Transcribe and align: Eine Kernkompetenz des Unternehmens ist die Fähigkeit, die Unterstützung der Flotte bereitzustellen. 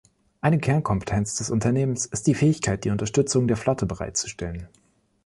Eine 0.41 0.57
Kernkompetenz 0.57 1.35
des 1.35 1.51
Unternehmens 1.51 2.07
ist 2.07 2.25
die 2.25 2.33
Fähigkeit, 2.33 2.83
die 2.85 2.89
Unterstützung 2.89 3.47
der 3.47 3.55
Flotte 3.55 3.85
bereitzustellen. 3.85 4.67